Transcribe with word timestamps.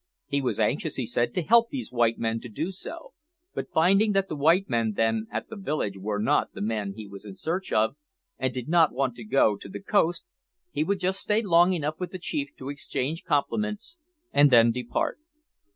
He 0.25 0.41
was 0.41 0.59
anxious, 0.59 0.95
he 0.95 1.05
said, 1.05 1.35
to 1.35 1.43
help 1.43 1.69
these 1.69 1.91
white 1.91 2.17
men 2.17 2.39
to 2.39 2.49
do 2.49 2.71
so, 2.71 3.13
but, 3.53 3.69
finding 3.71 4.13
that 4.13 4.29
the 4.29 4.35
white 4.35 4.67
men 4.67 4.93
then 4.93 5.27
at 5.31 5.47
the 5.49 5.55
village 5.55 5.95
were 5.95 6.17
not 6.17 6.53
the 6.53 6.61
men 6.63 6.93
he 6.95 7.05
was 7.07 7.23
in 7.23 7.35
search 7.35 7.71
of, 7.71 7.95
and 8.39 8.51
did 8.51 8.67
not 8.67 8.91
want 8.93 9.13
to 9.17 9.23
go 9.23 9.55
to 9.57 9.69
the 9.69 9.79
coast, 9.79 10.25
he 10.71 10.83
would 10.83 10.99
just 10.99 11.19
stay 11.19 11.43
long 11.43 11.73
enough 11.73 11.99
with 11.99 12.09
the 12.09 12.17
chief 12.17 12.49
to 12.57 12.69
exchange 12.69 13.23
compliments, 13.25 13.99
and 14.33 14.49
then 14.49 14.71
depart. 14.71 15.19